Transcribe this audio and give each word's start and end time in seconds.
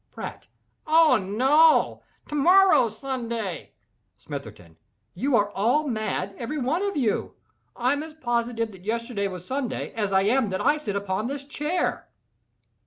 PRATT. 0.13 0.47
"Oh 0.87 1.17
no!—to 1.21 2.33
morrow's 2.33 2.97
Sunday." 2.97 3.73
SMITHERTON. 4.17 4.77
"You 5.13 5.35
are 5.35 5.51
all 5.51 5.87
mad—every 5.87 6.57
one 6.57 6.81
of 6.81 6.97
you. 6.97 7.35
I 7.75 7.93
am 7.93 8.01
as 8.01 8.15
positive 8.15 8.71
that 8.71 8.83
yesterday 8.83 9.27
was 9.27 9.45
Sunday 9.45 9.93
as 9.93 10.11
I 10.11 10.23
am 10.23 10.49
that 10.49 10.59
I 10.61 10.77
sit 10.77 10.95
upon 10.95 11.27
this 11.27 11.43
chair." 11.43 12.09